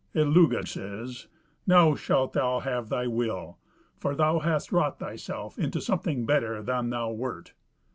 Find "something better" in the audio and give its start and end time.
5.79-6.63